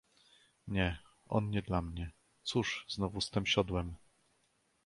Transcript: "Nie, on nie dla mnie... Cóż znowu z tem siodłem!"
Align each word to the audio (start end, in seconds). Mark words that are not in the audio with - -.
"Nie, 0.67 0.97
on 1.27 1.49
nie 1.49 1.61
dla 1.61 1.81
mnie... 1.81 2.11
Cóż 2.43 2.85
znowu 2.89 3.21
z 3.21 3.29
tem 3.29 3.45
siodłem!" 3.45 3.95